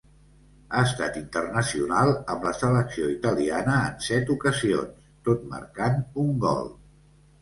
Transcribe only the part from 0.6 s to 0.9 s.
Ha